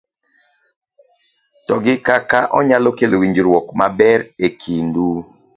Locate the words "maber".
3.79-4.19